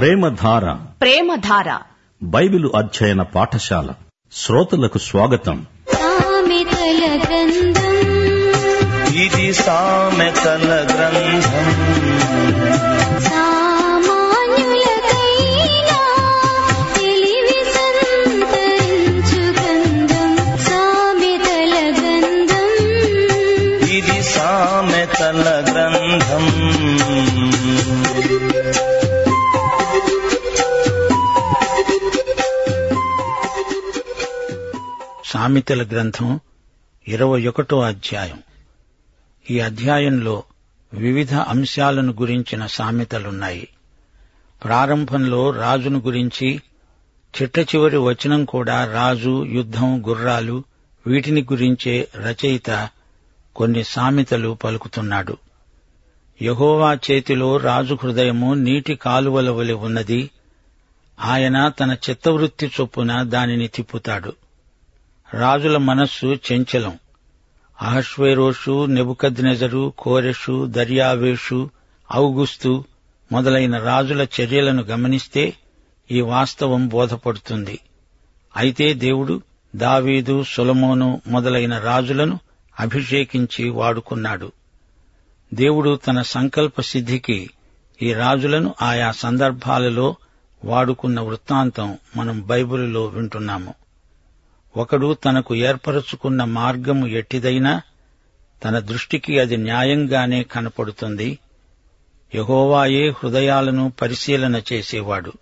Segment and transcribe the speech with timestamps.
[0.00, 0.72] ప్రేమధార.
[0.72, 1.78] ప్రేమధార.
[2.22, 3.88] Bible అధ్యయన పాఠశాల.
[4.32, 5.66] శ్రోతలకు స్వాగతం.
[5.92, 9.14] సామెతల గ్రంథం.
[9.14, 11.70] ఇది సామెతల గ్రంథం.
[13.20, 14.60] సామాన్యులకైనా
[16.96, 20.58] తెలివి సంతరించు గ్రంథం.
[20.58, 22.78] సామెతల గ్రంథం.
[23.88, 26.99] ఇది సామెతల గ్రంథం.
[35.40, 36.40] సామెతల గ్రంథం
[37.08, 38.42] ఇరవై ఒకటో అధ్యాయం.
[39.50, 40.42] ఈ అధ్యాయంలో
[40.94, 43.68] వివిధ అంశాలను గురించిన సామెతలున్నాయి.
[44.64, 46.62] ప్రారంభంలో రాజును గురించి
[47.42, 50.64] చిట్ట చివరి వచనం కూడా రాజు యుద్ధం గుర్రాలు
[51.06, 52.88] వీటిని గురించే రచయిత
[53.56, 55.36] కొన్ని సామెతలు పలుకుతున్నాడు.
[56.42, 60.30] యహోవా చేతిలో రాజు హృదయము నీటి కాలువల వలె ఉన్నది.
[61.20, 64.32] ఆయన తన చిత్తవృత్తి చొప్పున దానిని తిప్పుతాడు.
[65.34, 66.98] రాజుల మనస్సు చెంచలం.
[67.82, 71.70] అహశ్వేరోషు నెబుకద్నెజరు కోరెషు దర్యావేషు
[72.14, 72.84] ఔగుస్తు
[73.32, 75.54] మొదలైన రాజుల చర్యలను గమనిస్తే
[76.10, 77.78] ఈ వాస్తవం బోధపడుతుంది.
[78.56, 79.42] అయితే దేవుడు
[79.76, 82.40] దావీదు సులమోను మొదలైన రాజులను
[82.80, 84.52] అభిషేకించి వాడుకున్నాడు.
[85.54, 87.50] దేవుడు తన సంకల్ప సిద్ధికి
[88.02, 90.16] ఈ రాజులను ఆయా సందర్భాలలో
[90.64, 93.74] వాడుకున్న వృత్తాంతం మనం బైబిలులో వింటున్నాము.
[94.76, 97.82] ఒకడు తనకు ఏర్పరచుకున్న మార్గము ఎట్టిదైనా
[98.64, 101.38] తన దృష్టికి అది న్యాయంగానే కనపడుతుంది.
[102.34, 105.32] యహోవాయే హృదయాలను పరిశీలన చేసేవాడు.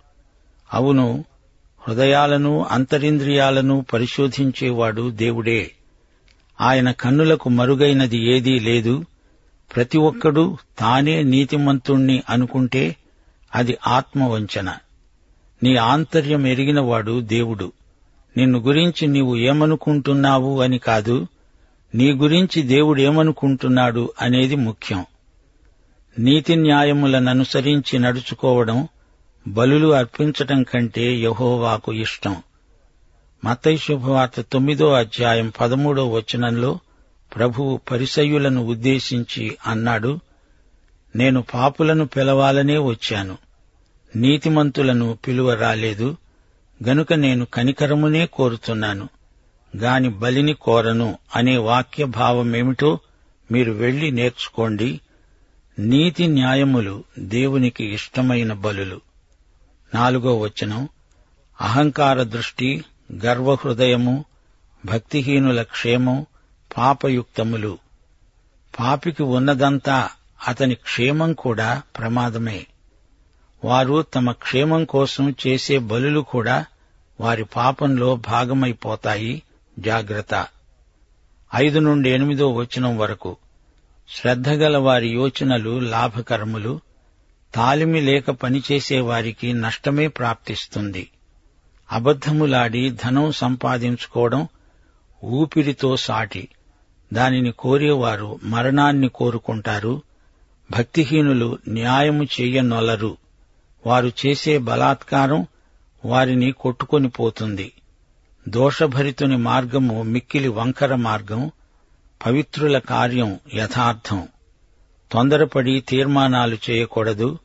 [0.73, 1.25] అవును
[1.87, 5.71] హృదయాలను అంతరింద్రియాలను పరిశోధించేవాడు దేవుడే.
[6.61, 9.05] ఆయన కన్నులకు మరుగైనది ఏదీ లేదు.
[9.75, 12.95] ప్రతి ఒక్కడూ తానే నీతిమంతుణ్ణి అనుకుంటే
[13.55, 14.77] అది ఆత్మవంచన.
[15.63, 17.71] నీ ఆంతర్యం ఎరిగినవాడు దేవుడు.
[18.37, 21.27] నిన్ను గురించి నీవు ఏమనుకుంటున్నావు అని కాదు
[21.95, 25.05] నీ గురించి దేవుడేమనుకుంటున్నాడు అనేది ముఖ్యం.
[26.19, 28.87] నీతి న్యాయములననుసరించి నడుచుకోవడం
[29.47, 32.35] బలులు అర్పించటం కంటే యహోవాకు ఇష్టం.
[33.45, 36.79] మత్తయి శుభవార్త తొమ్మిదో అధ్యాయం పదమూడో వచనంలో
[37.35, 40.19] ప్రభువు పరిసయ్యులను ఉద్దేశించి అన్నాడు
[41.15, 43.37] నేను పాపులను పిలవాలనే వచ్చాను.
[44.15, 46.17] నీతిమంతులను పిలువ రాలేదు
[46.87, 49.09] గనుక నేను కనికరమునే కోరుతున్నాను.
[49.77, 52.99] గాని బలిని కోరను అనే వాక్య భావమేమిటో
[53.51, 54.99] మీరు వెళ్ళి నేర్చుకోండి.
[55.79, 59.01] నీతి న్యాయములు దేవునికి ఇష్టమైన బలులు.
[59.95, 60.89] నాలుగో వచనం.
[61.61, 62.85] అహంకార దృష్టి
[63.25, 64.25] గర్వహృదయము
[64.85, 66.25] భక్తిహీనుల క్షేమం
[66.77, 67.77] పాపయుక్తములు.
[68.79, 70.09] పాపికి ఉన్నదంతా
[70.47, 72.67] అతని క్షేమం కూడా ప్రమాదమే.
[73.63, 76.65] వారు తమ క్షేమం కోసం చేసే బలులు కూడా
[77.19, 79.43] వారి పాపంలో భాగమైపోతాయి.
[79.79, 80.47] జాగ్రత్త.
[81.55, 83.37] ఐదు నుండి ఎనిమిదో వచనం వరకు.
[84.09, 86.79] శ్రద్ధగల వారి యోచనలు లాభకరములు.
[87.55, 91.09] తాలిమి లేక పనిచేసే వారికి నష్టమే ప్రాప్తిస్తుంది.
[91.91, 94.47] అబద్ధములాడి ధనం సంపాదించుకోవడం
[95.23, 96.47] ఊపిరితో సాటి.
[97.13, 100.01] దానిని కోరేవారు మరణాన్ని కోరుకుంటారు.
[100.71, 103.17] భక్తిహీనులు న్యాయము చెయ్యనొలరు
[103.85, 105.47] వారు చేసే బలాత్కారం
[106.05, 107.71] వారిని కొట్టుకొని పోతుంది.
[108.47, 111.51] దోషభరితుని మార్గము మిక్కిలి వంకర మార్గం
[112.25, 114.27] పవిత్రుల కార్యం యథార్థం.
[115.11, 117.39] తొందరపడి తీర్మానాలు చేయకూడదు.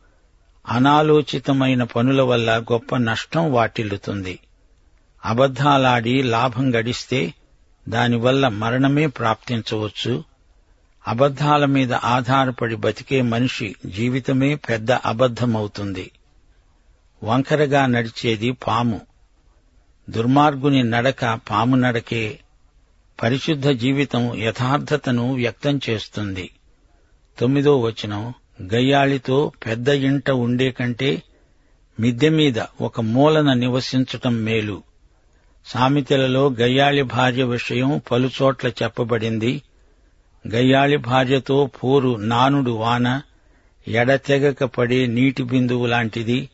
[0.68, 4.38] అనాలోచితమైన పనుల వల్ల గొప్ప నష్టం వాటిల్లుతుంది.
[5.24, 7.34] అబద్ధాలాడి లాభం గడిస్తే
[7.88, 10.24] దానివల్ల మరణమే ప్రాప్తించవచ్చు.
[11.08, 16.10] అబద్ధాల మీద ఆధారపడి బతికే మనిషి జీవితమే పెద్ద అబద్ధమవుతుంది.
[17.24, 19.00] వంకరగా నడిచేది పాము.
[20.10, 22.40] దుర్మార్గుని నడక పాము నడకే
[23.22, 26.50] పరిశుద్ధ జీవితం యథార్థతను వ్యక్తం చేస్తుంది.
[27.38, 28.34] తొమ్మిదో వచనం
[28.74, 31.22] గయ్యాళితో పెద్ద ఇంట ఉండే కంటే
[32.00, 34.82] మిద్దె మీద ఒక మూలన నివసించటం మేలు.
[35.66, 39.62] సామెతలలో గయ్యాళి భార్య విషయం పలుచోట్ల చెప్పబడింది.
[40.54, 43.22] గయ్యాళి భార్యతో పోరు నానుడు వాన
[43.88, 46.48] ఎడతెగక పడే నీటి బిందువు లాంటిది.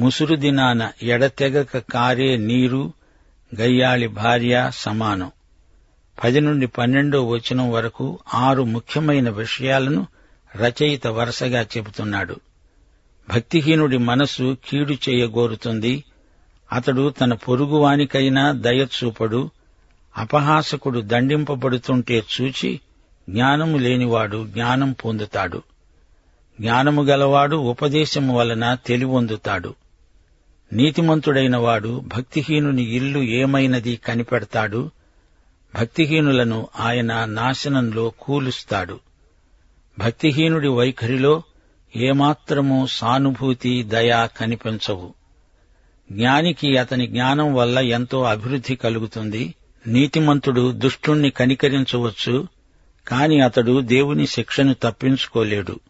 [0.00, 2.92] ముసురు దినాన ఎడతెగక కారే నీరు
[3.60, 5.30] గయ్యాళి భార్య సమానం.
[6.24, 10.06] పది నుండి పన్నెండో వచనం వరకు ఆరు ముఖ్యమైన విషయాలను
[10.56, 12.36] రచయిత వరుసగా చెబుతున్నాడు.
[13.28, 16.04] భక్తిహీనుడి మనస్సు కీడు చేయగోరుతుంది.
[16.72, 19.50] అతడు తన పొరుగువానికైనా దయచూపడు.
[20.16, 22.80] అపహాసకుడు దండింపబడుతుంటే చూచి
[23.30, 25.62] జ్ఞానము లేనివాడు జ్ఞానం పొందుతాడు.
[26.60, 29.74] జ్ఞానము గలవాడు ఉపదేశము వలన తెలివొందుతాడు.
[30.72, 34.90] నీతిమంతుడైన వాడు భక్తిహీనుని ఇల్లు ఏమైనది కనిపెడతాడు?
[35.74, 39.00] భక్తిహీనులను ఆయన నాశనంలో కూలుస్తాడు.
[39.98, 41.42] భక్తిహీనుడి వైఖరిలో
[41.96, 45.14] ఏమాత్రమూ సానుభూతి దయ కనిపించవు.
[46.12, 49.54] జ్ఞానికి అతని జ్ఞానం వల్ల ఎంతో అభివృద్ధి కలుగుతుంది.
[49.86, 52.48] నీతిమంతుడు దుష్టుణ్ణి కనికరించవచ్చు
[53.08, 55.80] కాని అతడు దేవుని శిక్షను తప్పించుకోలేడు.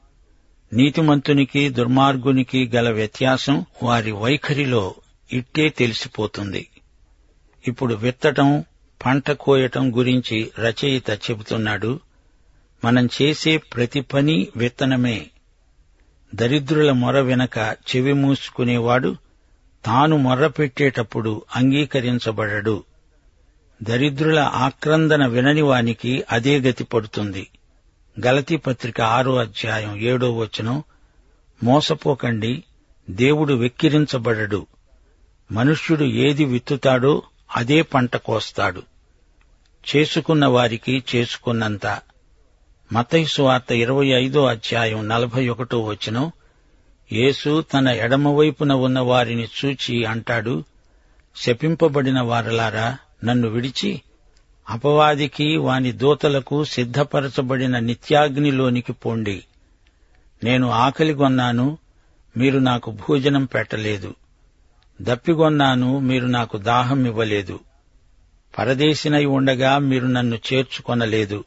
[0.73, 4.95] నీతిమంతునికి దుర్మార్గునికి గల వ్యత్యాసం వారి వైఖరిలో
[5.33, 6.69] ఇట్టే తెలిసిపోతుంది.
[7.69, 8.65] ఇప్పుడు విత్తటం
[9.07, 12.01] పంట కోయటం గురించి రచయిత చెబుతున్నాడు
[12.85, 15.27] మనం చేసే ప్రతి పని విత్తనమే.
[16.35, 19.17] దరిద్రుల మొర వెనక చెవి మూసుకునేవాడు
[19.85, 22.85] తాను మొర్ర పెట్టేటప్పుడు అంగీకరించబడడు.
[23.83, 27.49] దరిద్రుల ఆక్రందన వినని వానికి అదే గతి పడుతుంది.
[28.21, 30.83] గలతీ పత్రిక ఆరో అధ్యాయం ఏడో వచనం
[31.63, 32.65] మోసపోకండి
[33.11, 34.67] దేవుడు వెక్కిరించబడడు.
[35.53, 37.23] మనుష్యుడు ఏది విత్తుతాడో
[37.57, 38.83] అదే పంట కోస్తాడు.
[39.97, 42.01] చేసుకున్న వారికి చేసుకున్నంత.
[42.93, 46.33] మతైసు వార్త ఇరవై ఐదో అధ్యాయం నలభై ఒకటో వచనం
[47.13, 50.65] యేసు తన ఎడమవైపున ఉన్న వారిని చూచి అంటాడు
[51.37, 54.03] శపింపబడిన వారలారా నన్ను విడిచి
[54.69, 59.45] అపవాదికి వాని దూతలకు సిద్ధపరచబడిన నిత్యాగ్నిలోనికి పోండి.
[60.45, 61.79] నేను ఆకలిగొన్నాను
[62.37, 64.15] మీరు నాకు భోజనం పెట్టలేదు.
[65.03, 67.61] దప్పిగొన్నాను మీరు నాకు దాహం ఇవ్వలేదు.
[68.59, 71.45] పరదేశినై ఉండగా మీరు నన్ను చేర్చుకొనలేదు.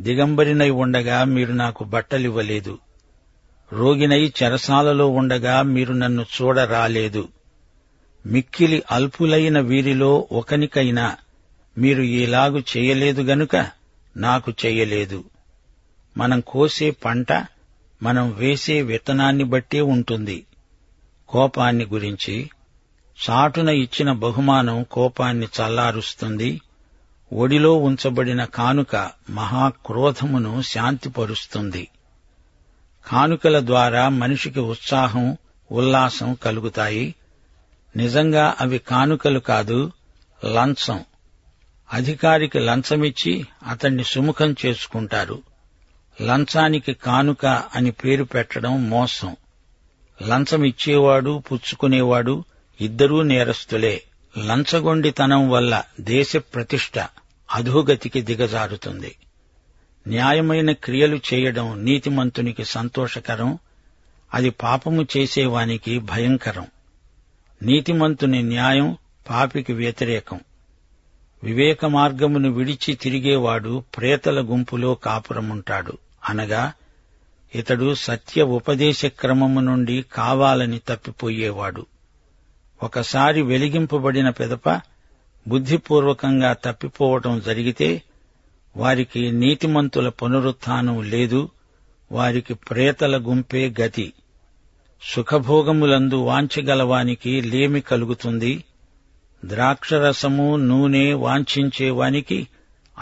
[0.00, 2.78] దిగంబరినై ఉండగా మీరు నాకు బట్టలివ్వలేదు.
[3.72, 7.28] రోగినై చెరసాలలో ఉండగా మీరు నన్ను చూడరాలేదు.
[8.26, 11.16] మిక్కిలి అల్పులైన వీరిలో ఒకనికైనా
[11.78, 13.70] మీరు ఈలాగు చేయలేదు గనుక
[14.16, 15.24] నాకు చెయ్యలేదు
[16.16, 17.32] మనం కోసే పంట
[18.02, 20.46] మనం వేసే విత్తనాన్ని బట్టే ఉంటుంది.
[21.28, 22.50] కోపాన్ని గురించి
[23.30, 26.60] చాటున ఇచ్చిన బహుమానం కోపాన్ని చల్లారుస్తుంది.
[27.32, 31.88] ఒడిలో ఉంచబడిన కానుక మహాక్రోధమును శాంతిపరుస్తుంది.
[33.06, 35.36] కానుకల ద్వారా మనిషికి ఉత్సాహం
[35.72, 37.14] ఉల్లాసం కలుగుతాయి.
[37.96, 39.92] నిజంగా అవి కానుకలు కాదు
[40.44, 41.04] లంచం.
[41.94, 45.42] అధికారికి లంచమిచ్చి అతన్ని సుముఖం చేసుకుంటారు.
[46.22, 49.36] లంచానికి కానుక అని పేరు పెట్టడం మోసం.
[50.26, 52.44] లంచమిచ్చేవాడు పుచ్చుకునేవాడు
[52.80, 54.02] ఇద్దరూ నేరస్తులే.
[54.38, 56.98] లంచగొండితనం వల్ల దేశ ప్రతిష్ట
[57.54, 59.16] అధోగతికి దిగజారుతుంది.
[60.08, 63.58] న్యాయమైన క్రియలు చేయడం నీతిమంతునికి సంతోషకరం.
[64.34, 66.66] అది పాపము చేసేవానికి భయంకరం.
[67.62, 68.96] నీతిమంతుని న్యాయం
[69.30, 70.40] పాపికి వ్యతిరేకం.
[71.44, 75.98] వివేక మార్గమును విడిచి తిరిగేవాడు ప్రేతల గుంపులో కాపురముంటాడు.
[76.28, 76.72] అనగా
[77.54, 81.86] ఇతడు సత్య ఉపదేశ క్రమము నుండి కావాలని తప్పిపోయేవాడు.
[82.82, 84.80] ఒకసారి వెలిగింపబడిన పెదప
[85.48, 88.02] బుద్ధిపూర్వకంగా తప్పిపోవటం జరిగితే
[88.76, 91.48] వారికి నీతిమంతుల పునరుత్థానం లేదు
[92.12, 94.12] వారికి ప్రేతల గుంపే గతి.
[95.02, 98.64] సుఖభోగములందు వాంఛగలవానికి లేమి కలుగుతుంది.
[99.44, 102.48] ద్రాక్షరసము నూనె వాంఛించేవానికి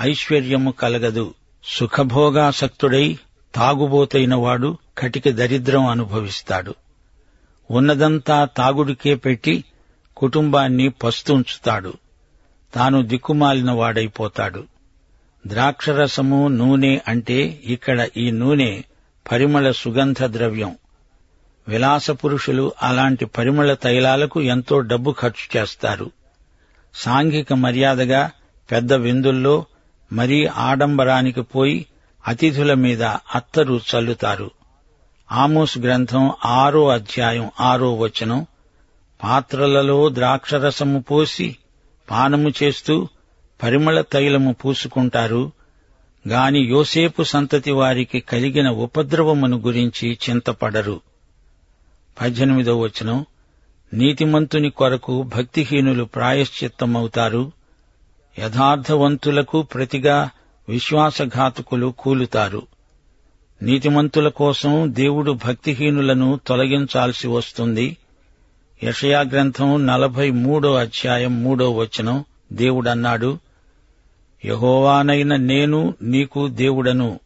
[0.01, 1.35] ఐశ్వర్యము కలగదు.
[1.65, 3.19] సుఖభోగాసక్తుడై
[3.55, 6.75] తాగుబోతైన వాడు కటిక దరిద్రం అనుభవిస్తాడు.
[7.71, 9.65] ఉన్నదంతా తాగుడికే పెట్టి
[10.17, 11.93] కుటుంబాన్ని పస్తుంచుతాడు.
[12.75, 14.65] తాను దిక్కుమాలిన వాడైపోతాడు
[15.47, 18.83] ద్రాక్షరసము నూనె అంటే ఇక్కడ ఈ నూనె
[19.33, 20.77] పరిమళ సుగంధ ద్రవ్యం
[21.69, 26.11] విలాస పురుషులు అలాంటి పరిమళ తైలాలకు ఎంతో డబ్బు ఖర్చు చేస్తారు.
[26.95, 28.31] సాంఘిక మర్యాదగా
[28.71, 29.65] పెద్ద విందుల్లో
[30.13, 31.87] మరీ ఆడంబరానికి పోయి
[32.29, 34.51] అతిథుల మీద అత్తరు చల్లుతారు.
[35.33, 38.47] ఆమోస్ గ్రంథం ఆరో అధ్యాయం ఆరో వచనం
[39.23, 41.57] పాత్రలలో ద్రాక్షరసము పోసి
[42.11, 43.09] పానము చేస్తూ
[43.63, 45.53] పరిమళ తైలము పూసుకుంటారు.
[46.29, 51.01] గాని యోసేపు సంతతి వారికి కలిగిన ఉపద్రవమును గురించి చింతపడరు.
[52.21, 53.27] పద్దెనిమిదో వచనం
[53.93, 57.53] నీతిమంతుని కొరకు భక్తిహీనులు ప్రాయశ్చిత్తమవుతారు.
[58.39, 60.31] యథార్థవంతులకు ప్రతిగా
[60.69, 62.63] విశ్వాసఘాతకులు కూలుతారు.
[63.63, 67.97] నీతిమంతుల కోసం దేవుడు భక్తిహీనులను తొలగించాల్సి వస్తుంది.
[68.85, 73.39] యషయా గ్రంథం నలభై మూడో అధ్యాయం మూడో వచనం దేవుడన్నాడు
[74.45, 77.21] యహోవానైన నేను నీకు దేవుడను.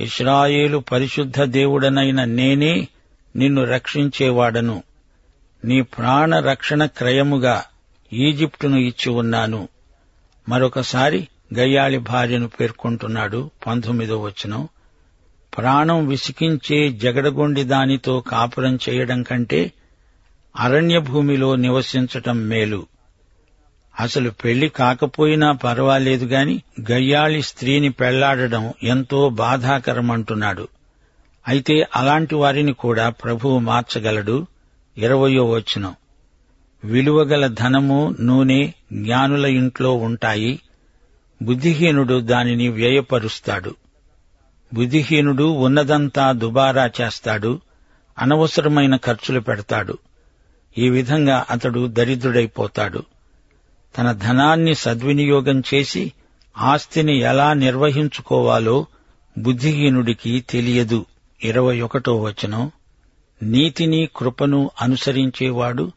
[0.00, 2.88] ఇస్రాయేలు పరిశుద్ధ దేవుడనైన నేనే
[3.36, 4.82] నిన్ను రక్షించేవాడను.
[5.64, 7.64] నీ ప్రాణ రక్షణ క్రయముగా
[8.12, 9.68] ఈజిప్టును ఇచ్చి ఉన్నాను.
[10.48, 14.68] మరొకసారి గయ్యాళి భార్యను పేర్కొంటున్నాడు పంతొమ్మిదో వచనం.
[15.58, 19.72] ప్రాణం విసికించే జగడగొండి దానితో కాపురం చేయడం కంటే
[20.56, 22.86] అరణ్య భూమిలో నివసించటం మేలు.
[24.00, 30.68] అసలు పెళ్ళి కాకపోయినా పర్వాలేదు గాని గయ్యాళి స్త్రీని పెళ్ళాడడం ఎంతో బాధాకరమంటున్నాడు.
[31.48, 34.46] అయితే అలాంటి వారిని కూడా ప్రభువు మార్చగలడు.
[34.98, 35.94] ఇరవయో వచనం.
[36.84, 40.60] విలువగల ధనము నూనె జ్ఞానుల ఇంట్లో ఉంటాయి.
[41.42, 43.74] బుద్ధిహీనుడు దానిని వ్యయపరుస్తాడు.
[44.74, 47.60] బుద్ధిహీనుడు ఉన్నదంతా దుబారా చేస్తాడు.
[48.18, 49.98] అనవసరమైన ఖర్చులు పెడతాడు.
[50.78, 53.02] ఈ విధంగా అతడు దరిద్రుడైపోతాడు.
[53.98, 56.12] తన ధనాన్ని సద్వినియోగం చేసి
[56.58, 58.86] ఆస్తిని ఎలా నిర్వహించుకోవాలో
[59.38, 61.06] బుద్ధిహీనుడికి తెలియదు.
[61.44, 62.72] ఇరవై ఒకటో వచనం.
[63.42, 65.92] నీతిని కృపను అనుసరించేవాడు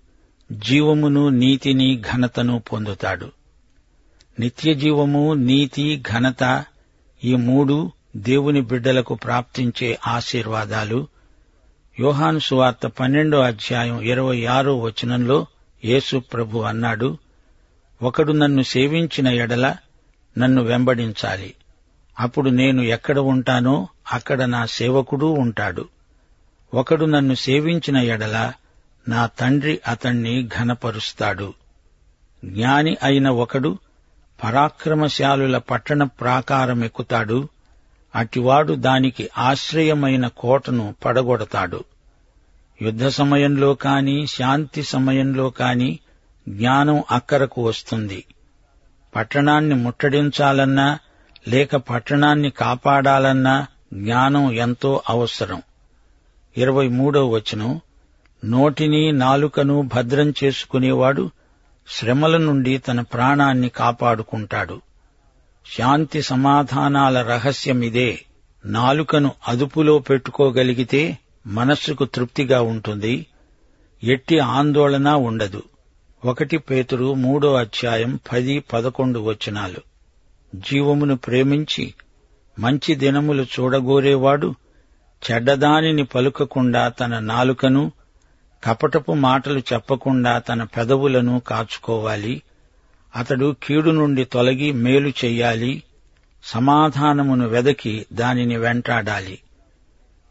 [0.51, 3.31] జీవమును నీతిని ఘనతను పొందుతాడు.
[4.39, 6.65] నిత్యజీవము నీతి ఘనత
[7.23, 11.07] ఈ మూడు దేవుని బిడ్డలకు ప్రాప్తించే ఆశీర్వాదాలు.
[11.99, 15.45] యోహాను సువార్త పన్నెండో అధ్యాయం ఇరవై ఆరో వచనంలో
[15.85, 17.17] యేసు ప్రభు అన్నాడు
[18.01, 19.75] ఒకడు నన్ను సేవించిన ఎడల
[20.37, 21.53] నన్ను వెంబడించాలి.
[22.19, 25.85] అప్పుడు నేను ఎక్కడ ఉంటానో అక్కడ నా సేవకుడూ ఉంటాడు.
[26.73, 28.53] ఒకడు నన్ను సేవించిన ఎడల
[29.07, 31.53] నా తండ్రి అతణ్ణి ఘనపరుస్తాడు.
[32.45, 33.77] జ్ఞాని అయిన ఒకడు
[34.43, 37.47] పరాక్రమశాలుల పట్టణ ప్రాకారమెక్కుతాడు.
[38.15, 41.83] అటివాడు దానికి ఆశ్రయమైన కోటను పడగొడతాడు.
[42.81, 45.99] యుద్ధ సమయంలో కాని శాంతి సమయంలో కాని
[46.49, 48.25] జ్ఞానం అక్కరకు వస్తుంది.
[49.15, 50.99] పట్టణాన్ని ముట్టడించాలన్నా
[51.47, 55.61] లేక పట్టణాన్ని కాపాడాలన్నా జ్ఞానం ఎంతో అవసరం.
[56.57, 57.81] ఇరవై మూడో వచనం
[58.45, 61.31] నోటిని నాలుకను భద్రం చేసుకునేవాడు
[61.87, 64.81] శ్రమల నుండి తన ప్రాణాన్ని కాపాడుకుంటాడు.
[65.77, 68.19] శాంతి సమాధానాల రహస్యమిదే
[68.65, 71.17] నాలుకను అదుపులో పెట్టుకోగలిగితే
[71.47, 73.25] మనస్సుకు తృప్తిగా ఉంటుంది.
[74.03, 75.63] ఎట్టి ఆందోళన ఉండదు.
[76.25, 79.81] ఒకటి పేతురు మూడో అధ్యాయం పది పదకొండు వచనాలు.
[80.55, 81.93] జీవమును ప్రేమించి
[82.59, 84.55] మంచి దినములు చూడగోరేవాడు
[85.31, 87.91] చెడ్డదానిని పలుకకుండా తన నాలుకను
[88.63, 92.41] కపటపు మాటలు చెప్పకుండా తన పెదవులను కాచుకోవాలి.
[93.15, 95.83] అతడు కీడు నుండి తొలగి మేలు చెయ్యాలి.
[96.43, 99.39] సమాధానమును వెదకి దానిని వెంటాడాలి.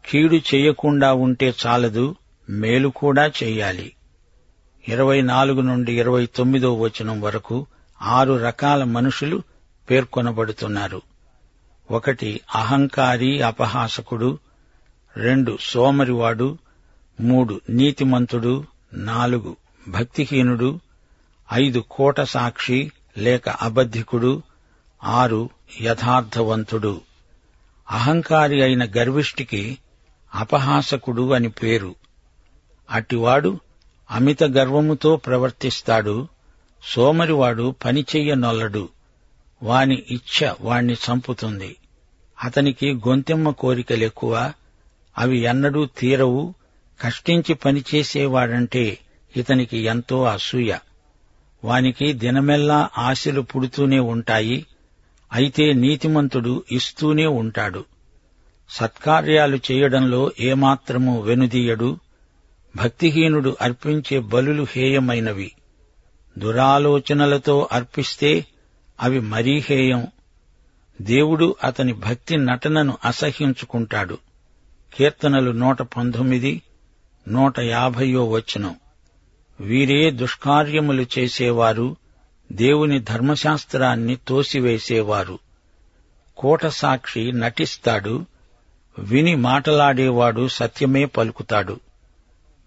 [0.09, 2.15] కీడు చెయ్యకుండా ఉంటే చాలదు
[2.49, 3.93] మేలు కూడా చెయ్యాలి.
[4.87, 7.67] ఇరవై నాలుగు నుండి ఇరవై తొమ్మిదో వచనం వరకు
[8.01, 9.41] ఆరు రకాల మనుషులు
[9.89, 11.01] పేర్కొనబడుతున్నారు.
[11.91, 14.39] ఒకటి అహంకారి అపహాసకుడు
[15.17, 16.57] రెండు సోమరివాడు
[17.19, 19.55] మూడు నీతిమంతుడు నాలుగు
[19.87, 20.79] భక్తిహీనుడు
[21.53, 24.41] ఐదు కోట సాక్షి లేక అబద్ధికుడు
[25.03, 25.49] ఆరు
[25.81, 27.01] యథార్థవంతుడు.
[27.91, 29.77] అహంకారి అయిన గర్విష్టికి
[30.35, 31.95] అపహాసకుడు అని పేరు.
[32.89, 33.59] అట్టివాడు
[34.11, 36.27] అమిత గర్వముతో ప్రవర్తిస్తాడు
[36.83, 38.89] సోమరివాడు పనిచెయ్యనొల్లడు.
[39.63, 41.75] వాని ఇచ్ఛ వాణ్ణి చంపుతుంది.
[42.43, 44.51] అతనికి గొంతెమ్మ కోరికలెక్కువ
[45.17, 46.53] అవి ఎన్నడూ తీరవు.
[47.01, 48.97] కష్టించి పనిచేసేవాడంటే
[49.37, 50.75] ఇతనికి ఎంతో అసూయ.
[51.63, 54.65] వానికి దినమెల్లా ఆశలు పుడుతూనే ఉంటాయి.
[55.33, 57.85] అయితే నీతిమంతుడు ఇస్తూనే ఉంటాడు.
[58.69, 61.99] సత్కార్యాలు చేయడంలో ఏమాత్రము వెనుదీయడు.
[62.75, 65.51] భక్తిహీనుడు అర్పించే బలులు హేయమైనవి.
[66.37, 68.45] దురాలోచనలతో అర్పిస్తే
[69.01, 70.07] అవి మరీ హేయం.
[71.01, 74.17] దేవుడు అతని భక్తి నటనను అసహ్యించుకుంటాడు.
[74.93, 76.61] కీర్తనలు నూట పంతొమ్మిది
[77.27, 78.75] నూట యాభయో వచనం.
[79.59, 81.95] వీరే దుష్కార్యములు చేసేవారు
[82.51, 85.39] దేవుని ధర్మశాస్త్రాన్ని తోసివేసేవారు.
[86.37, 88.25] కూటసాక్షి నటిస్తాడు
[88.99, 91.79] విని మాటలాడేవాడు సత్యమే పలుకుతాడు.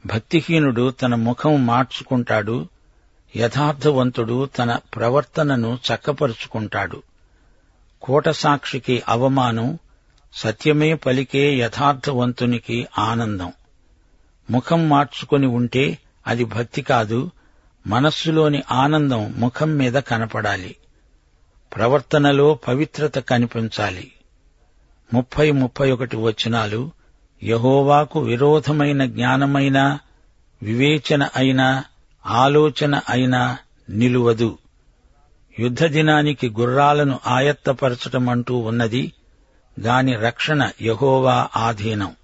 [0.07, 2.69] భక్తిహీనుడు తన ముఖం మార్చుకుంటాడు
[3.37, 7.03] యథార్థవంతుడు తన ప్రవర్తనను చక్కపరుచుకుంటాడు.
[8.03, 9.79] కూటసాక్షికి అవమానం
[10.33, 13.53] సత్యమే పలికే యథార్థవంతునికి ఆనందం.
[14.51, 17.31] ముఖం మార్చుకొని ఉంటే అది భక్తి కాదు
[17.87, 20.77] మనస్సులోని ఆనందం ముఖం మీద కనపడాలి.
[21.77, 24.13] ప్రవర్తనలో పవిత్రత కనిపించాలి.
[25.15, 26.91] ముప్పై ముప్పై ఒకటి వచనాలు
[27.45, 29.99] యహోవాకు విరోధమైన జ్ఞానమైన
[30.63, 31.85] వివేచన అయినా
[32.27, 33.59] ఆలోచన అయినా
[33.91, 34.59] నిలువదు.
[35.59, 39.13] యుద్ధ దినానికి గుర్రాలను ఆయత్తపరచటమంటూ ఉన్నది
[39.79, 42.17] దాని రక్షణ యహోవా ఆధీనం.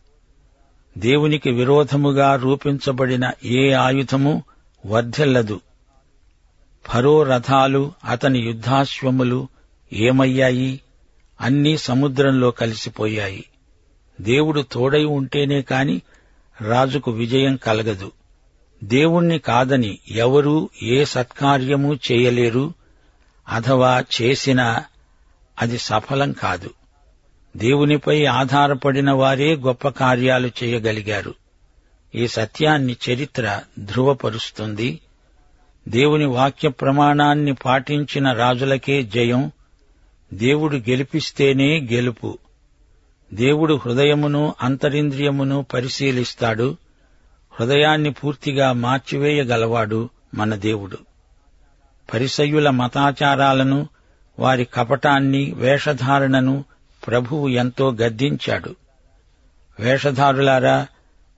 [0.99, 4.45] దేవునికి విరోధముగా రూపించబడిన ఏ ఆయుధము
[4.87, 5.61] వర్ధిల్లదు.
[6.89, 9.49] ఫరో రథాలు అతని యుద్ధాశ్వములు
[9.93, 10.81] ఏమయ్యాయి?
[11.41, 13.45] అన్నీ సముద్రంలో కలిసిపోయాయి.
[14.21, 16.03] దేవుడు తోడై ఉంటేనే కాని
[16.61, 18.13] రాజుకు విజయం కలగదు.
[18.85, 22.75] దేవుణ్ణి కాదని ఎవరూ ఏ సత్కార్యమూ చేయలేరు
[23.49, 24.85] అథవా చేసినా
[25.63, 26.71] అది సఫలం కాదు.
[27.57, 31.35] దేవునిపై ఆధారపడిన వారే గొప్ప కార్యాలు చేయగలిగారు.
[32.15, 35.01] ఈ సత్యాన్ని చరిత్ర ధృవపరుస్తుంది.
[35.89, 39.51] దేవుని వాక్య ప్రమాణాన్ని పాటించిన రాజులకే జయం.
[40.35, 42.39] దేవుడు గెలిపిస్తేనే గెలుపు.
[43.35, 46.77] దేవుడు హృదయమును అంతరింద్రియమును పరిశీలిస్తాడు.
[47.61, 50.99] హృదయాన్ని పూర్తిగా మార్చివేయగలవాడు మన దేవుడు.
[52.15, 53.89] పరిసయ్యుల మతాచారాలను
[54.39, 56.65] వారి కపటాన్ని వేషధారణను
[57.07, 58.77] ప్రభువు ఎంతో గద్దించాడు.
[59.81, 60.87] వేషధారులారా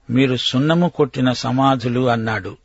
[0.09, 2.57] మీరు సున్నము కొట్టిన సమాధులు అన్నాడు.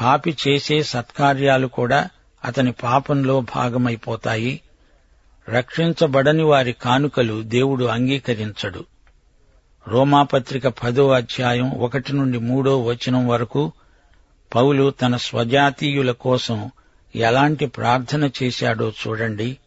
[0.00, 2.08] పాపి చేసే సత్కార్యాలు కూడా
[2.44, 4.60] అతని పాపంలో భాగమైపోతాయి.
[5.48, 8.84] రక్షించబడని వారి కానుకలు దేవుడు అంగీకరించడు.
[9.88, 13.72] రోమాపత్రిక పదో అధ్యాయం ఒకటి నుండి మూడో వచనం వరకు
[14.54, 16.70] పౌలు తన స్వజాతీయుల కోసం
[17.16, 19.58] ఎలాంటి ప్రార్థన చేశాడో చూడండి.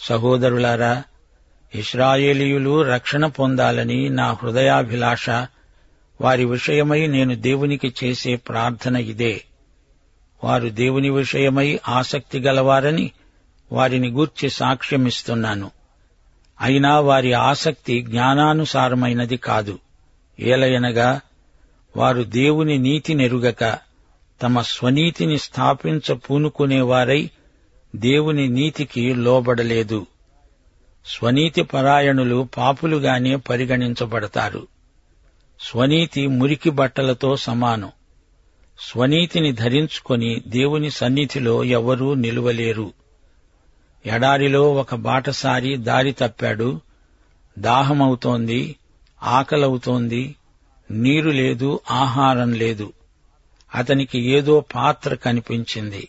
[0.00, 1.02] సహోదరులారా
[1.74, 5.30] ఇస్రాయేలీయులు రక్షణ పొందాలని నా హృదయాభిలాష.
[6.20, 9.44] వారి విషయమై నేను దేవునికి చేసే ప్రార్థన ఇదే.
[10.44, 13.10] వారు దేవుని విషయమై ఆసక్తి గలవారని
[13.72, 15.70] వారిని గూర్చి సాక్ష్యమిస్తున్నాను.
[16.60, 19.78] అయినా వారి ఆసక్తి జ్ఞానానుసారమైనది కాదు.
[20.40, 21.20] ఏలయనగా
[21.96, 23.78] వారు దేవుని నీతి నెరుగక
[24.42, 27.30] తమ స్వనీతిని స్థాపించ పూనుకునేవారై
[27.96, 30.06] దేవుని నీతికి లోబడలేదు.
[31.08, 34.66] స్వనీతి పరాయణులు పాపులుగానే పరిగణించబడతారు.
[35.60, 37.90] స్వనీతి మురికి బట్టలతో సమానం.
[38.80, 42.92] స్వనీతిని ధరించుకొని దేవుని సన్నిధిలో ఎవరూ నిలువలేరు.
[44.06, 46.80] ఎడారిలో ఒక బాటసారి దారి తప్పాడు.
[47.58, 48.76] దాహమవుతోంది
[49.22, 50.34] ఆకలవుతోంది.
[50.90, 52.92] నీరు లేదు ఆహారం లేదు.
[53.74, 56.08] అతనికి ఏదో పాత్ర కనిపించింది.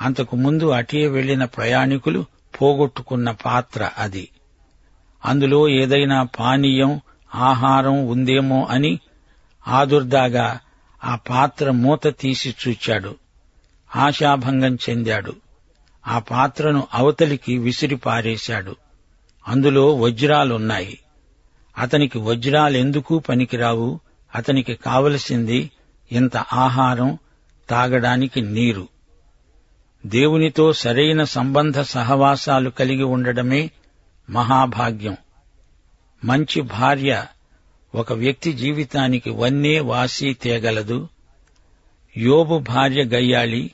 [0.00, 2.24] అంతకు ముందు అటే వెళ్ళిన ప్రయాణికులు
[2.62, 4.28] పోగొట్టుకున్న పాత్ర అది.
[5.24, 7.00] అందులో ఏదైనా పానీయం
[7.34, 9.00] ఆహారం ఉందేమో అని
[9.68, 10.60] ఆదుర్దాగా
[11.04, 13.16] ఆ పాత్ర మూత తీసి చూచాడు.
[13.96, 15.36] ఆశాభంగం చెందాడు.
[16.06, 18.76] ఆ పాత్రను అవతలికి విసిరి పారేశాడు.
[19.48, 20.98] అందులో వజ్రాలున్నాయి.
[21.78, 24.00] అతనికి వజ్రాలెందుకు పనికిరావు?
[24.34, 25.70] అతనికి కావలసింది
[26.12, 27.18] ఇంత ఆహారం
[27.68, 28.88] తాగడానికి నీరు.
[30.06, 33.70] దేవునితో సరైన సంబంధ సహవాసాలు కలిగి ఉండడమే
[34.30, 35.16] మహాభాగ్యం.
[36.24, 37.24] మంచి భార్య
[37.94, 41.08] ఒక వ్యక్తి జీవితానికి వన్నే వాసి తేగలదు.
[42.16, 43.70] యోబు భార్య గయ్యాళి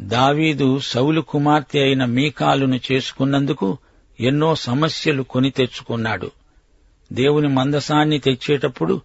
[0.00, 3.78] దావీదు సౌలు కుమార్తె అయిన మీకాలును చేసుకున్నందుకు
[4.20, 6.30] ఎన్నో సమస్యలు కొని తెచ్చుకున్నాడు.
[7.12, 9.00] దేవుని మందసాన్ని తెచ్చేటప్పుడు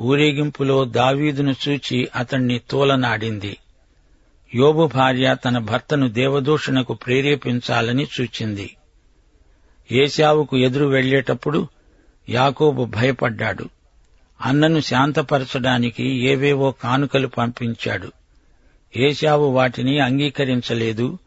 [0.00, 3.56] ఊరేగింపులో దావీదును చూచి అతణ్ణి తోలనాడింది.
[4.54, 8.76] యోబు భార్య తన భర్తను దేవదూషణకు ప్రేరేపించాలని సూచింది.
[9.92, 11.68] ఏశావుకు ఎదురు వెళ్ళేటప్పుడు
[12.28, 13.68] యాకోబు భయపడ్డాడు.
[14.40, 18.12] అన్నను శాంతపరచడానికి ఏవేవో కానుకలు పంపించాడు.
[18.96, 21.18] ఏశావు వాటిని అంగీకరించలేదు.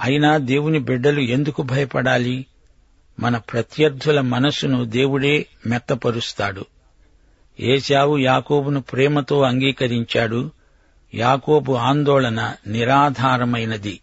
[0.00, 2.46] అయినా దేవుని బిడ్డలు ఎందుకు భయపడాలి?
[3.20, 6.64] మన ప్రత్యర్థుల మనస్సును దేవుడే మెత్తపరుస్తాడు.
[7.60, 10.50] ఏశావు యాకోబును ప్రేమతో అంగీకరించాడు.
[11.14, 14.00] యాకోబు ఆందోళన నిరాధారమైనది.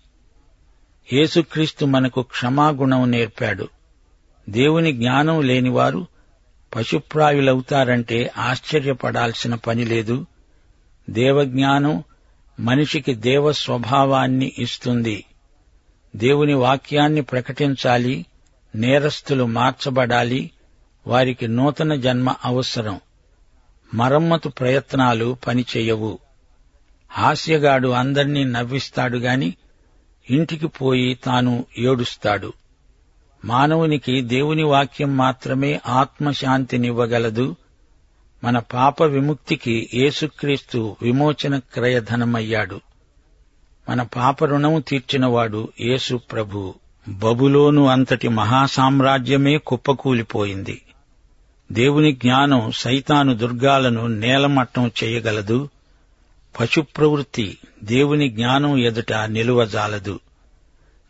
[1.14, 3.70] యేసుక్రీస్తు మనకు క్షమాగుణం నేర్పాడు.
[4.50, 6.08] దేవుని జ్ఞానం లేనివారు
[6.76, 10.26] పశుప్రాయులవుతారంటే ఆశ్చర్యపడాల్సిన పని లేదు.
[11.10, 12.04] దేవజ్ఞానం
[12.60, 15.26] మనిషికి దేవ స్వభావాన్ని ఇస్తుంది.
[16.16, 18.26] దేవుని వాక్యాన్ని ప్రకటించాలి
[18.76, 20.52] నేరస్తులు మార్చబడాలి
[21.08, 23.00] వారికి నూతన జన్మ అవసరం.
[23.94, 26.25] మరమ్మతు ప్రయత్నాలు పనిచేయవు.
[27.18, 29.54] హాస్యగాడు అందర్నీ నవ్విస్తాడు గాని
[30.30, 32.54] ఇంటికి పోయి తాను ఏడుస్తాడు.
[33.46, 37.56] మానవునికి దేవుని వాక్యం మాత్రమే ఆత్మశాంతినివ్వగలదు.
[38.44, 42.82] మన పాప విముక్తికి యేసుక్రీస్తు విమోచన క్రయధనమయ్యాడు.
[43.90, 46.74] మన పాప రుణము తీర్చినవాడు యేసు ప్రభు.
[47.08, 50.82] బబులోను అంతటి మహాసామ్రాజ్యమే కుప్పకూలిపోయింది.
[51.72, 55.70] దేవుని జ్ఞానం సైతాను దుర్గాలను నేలమట్టం చేయగలదు.
[56.60, 60.20] పశు ప్రవృత్తి దేవుని జ్ఞానం ఎదుట నిలువజాలదు.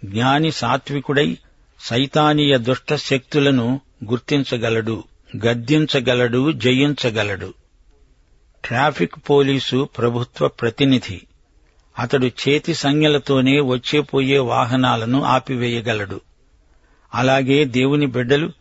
[0.05, 1.37] జ్ఞాని సాత్వికుడై
[1.79, 5.03] సైతానీయ దుష్ట శక్తులను గుర్తించగలడు
[5.45, 7.53] గద్దించగలడు జయించగలడు.
[8.65, 11.21] ట్రాఫిక్ పోలీసు ప్రభుత్వ ప్రతినిధి.
[11.99, 16.21] అతడు చేతి సంజ్ఞలతోనే వచ్చేపోయే వాహనాలను ఆపివేయగలడు.
[17.15, 18.51] అలాగే దేవుని బిడ్డలు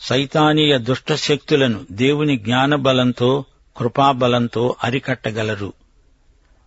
[0.00, 3.44] సైతానీయ దుష్ట శక్తులను దేవుని జ్ఞానబలంతో
[3.76, 5.72] కృపాబలంతో అరికట్టగలరు.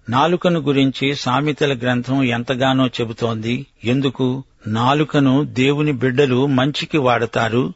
[0.10, 3.66] నాలుకను గురించి సామెతల గ్రంథం ఎంతగానో చెబుతోంది.
[3.84, 4.44] ఎందుకు?
[4.68, 7.74] నాలుకను దేవుని బిడ్డలు మంచికి వాడతారు.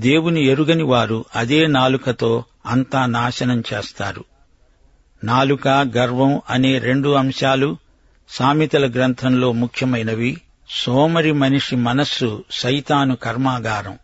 [0.00, 4.24] దేవుని ఎరుగని వారు అదే నాలుకతో అంతా నాశనం చేస్తారు.
[5.24, 7.76] నాలుక గర్వం అనే రెండు అంశాలు
[8.28, 10.40] సామెతల గ్రంథంలో ముఖ్యమైనవి.
[10.70, 13.98] సోమరి మనిషి మనస్సు సైతాను కర్మాగారం.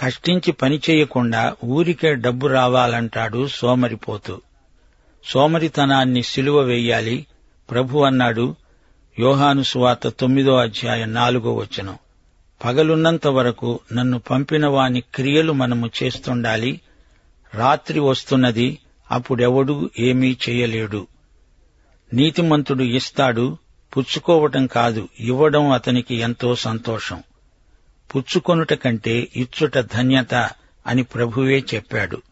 [0.00, 4.40] కష్టించి పని చేయకుండా ఊరికే డబ్బు రావాలంటాడు సోమరిపోతూ.
[5.24, 7.26] సోమరితనాన్ని సిలువ వేయాలి.
[7.70, 8.56] ప్రభు అన్నాడు
[9.18, 11.98] యోహాను సువార్త తొమ్మిదో అధ్యాయం నాలుగో వచనం.
[12.64, 16.80] పగలున్నంత వరకు నన్ను పంపిన వాని క్రియలు మనము చేస్తుండాలి.
[17.54, 18.78] రాత్రి వస్తున్నది
[19.10, 21.06] అప్పుడెవడూ ఏమీ చేయలేడు.
[22.14, 23.56] నీతిమంతుడు ఇస్తాడు
[23.96, 27.22] పుచ్చుకోవటం కాదు ఇవ్వడం అతనికి ఎంతో సంతోషం.
[28.16, 30.34] పుచ్చుకొనుట కంటే ఇచ్చుట ధన్యత
[30.86, 32.22] అని ప్రభువే చెప్పాడు.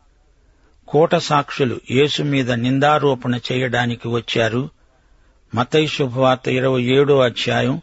[0.89, 4.69] కూట సాక్షులు యేసు మీద నిందారోపణ చేయడానికి వచ్చారు.
[5.55, 7.81] మతై శుభవార్త ఇరవై ఏడో అధ్యాయం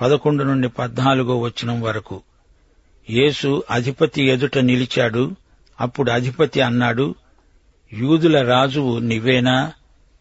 [0.00, 2.22] పదకొండు నుండి పద్నాలుగో వచనం వరకు.
[3.10, 5.36] యేసు అధిపతి ఎదుట నిలిచాడు.
[5.80, 7.14] అప్పుడు అధిపతి అన్నాడు
[7.92, 9.72] యూదుల రాజువు నివేనా?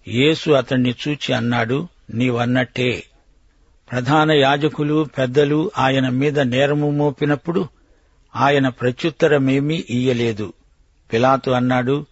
[0.07, 3.03] యేసు అతణ్ణి చూచి అన్నాడు నీవన్నట్టే.
[3.91, 7.67] ప్రధాన యాజకులు పెద్దలు ఆయన మీద నేరము మోపినప్పుడు
[8.35, 10.53] ఆయన ప్రత్యుత్తరమేమీ ఇయ్యలేదు.
[11.13, 12.05] పిలాతు అన్నాడు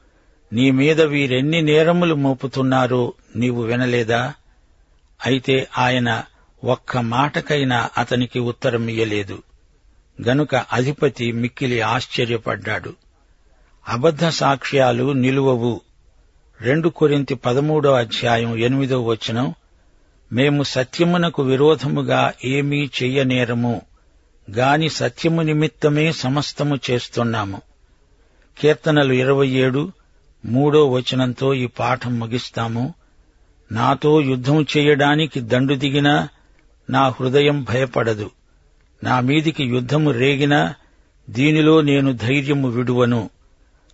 [0.53, 4.34] నీ మీద వీరెన్ని నేరములు మోపుతున్నారో నీవు వినలేదా?
[5.25, 6.23] అయితే ఆయన
[6.63, 9.43] ఒక్క మాటకైనా అతనికి ఉత్తరం ఇయ్యలేదు.
[10.27, 12.93] గనుక అధిపతి మిక్కిలి ఆశ్చర్యపడ్డాడు.
[13.89, 15.81] అబద్ధ సాక్ష్యాలు నిలువవు.
[16.62, 19.53] రెండు కొరింతి పదమూడో అధ్యాయం ఎనిమిదో వచనం
[20.34, 23.81] మేము సత్యమునకు విరోధముగా ఏమీ చెయ్యనేరము.
[24.51, 27.62] గాని సత్యము నిమిత్తమే సమస్తము చేస్తున్నాము.
[28.57, 29.91] కీర్తనలు ఇరవై ఏడు
[30.45, 32.93] మూడో వచనంతో ఈ పాఠం ముగిస్తాము.
[33.71, 36.27] నాతో యుద్ధం చేయడానికి దండు దిగినా
[36.89, 38.31] నా హృదయం భయపడదు.
[39.03, 40.73] నా మీదికి యుద్ధము రేగినా
[41.29, 43.29] దీనిలో నేను ధైర్యము విడువను.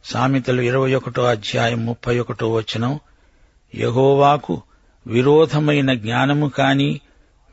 [0.06, 3.00] సామెతలు ఇరవై ఒకటో అధ్యాయం ముప్పై ఒకటో వచనం.
[3.76, 4.62] యహోవాకు
[5.08, 7.00] విరోధమైన జ్ఞానము కాని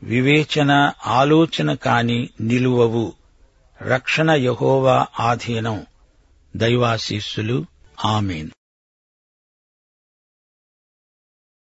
[0.03, 3.13] వివేచన ఆలోచన కాని నిలువవు.
[3.81, 5.85] రక్షణ యహోవా ఆధీనం.
[6.57, 7.65] దైవాశీస్సులు.
[8.05, 8.49] ఆమెన్.